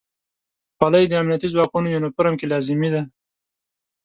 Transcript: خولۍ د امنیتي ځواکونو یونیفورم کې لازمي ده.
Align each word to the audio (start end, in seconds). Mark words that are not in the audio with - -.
خولۍ 0.77 1.03
د 1.07 1.13
امنیتي 1.21 1.47
ځواکونو 1.53 1.87
یونیفورم 1.93 2.33
کې 2.39 2.49
لازمي 2.53 2.89
ده. 2.93 3.01